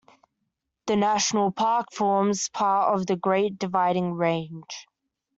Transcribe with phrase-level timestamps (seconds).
[0.87, 4.87] The national park forms part of the Great Dividing Range.